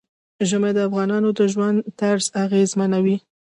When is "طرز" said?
1.99-2.25